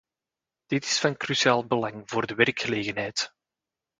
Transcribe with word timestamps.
Dit 0.71 0.83
is 0.91 0.99
van 0.99 1.17
cruciaal 1.17 1.65
belang 1.65 2.09
voor 2.09 2.25
de 2.25 2.35
werkgelegenheid. 2.35 3.33